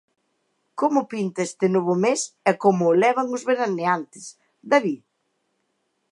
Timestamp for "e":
2.49-2.51